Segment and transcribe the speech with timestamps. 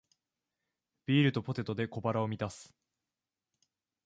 [1.05, 2.73] ビールとポテトで小腹を満たす